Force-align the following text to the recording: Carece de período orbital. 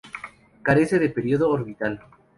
Carece 0.63 0.97
de 0.97 1.09
período 1.11 1.51
orbital. 1.51 2.01